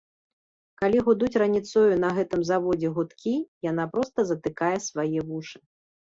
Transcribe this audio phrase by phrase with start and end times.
[0.81, 3.33] Калі гудуць раніцою на гэтым заводзе гудкі,
[3.67, 5.57] яна проста затыкае свае вушы.